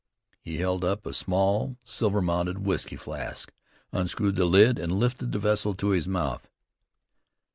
[0.39, 3.53] He held up a small, silver mounted whiskey flask,
[3.91, 6.49] unscrewed the lid, and lifted the vessel to his mouth.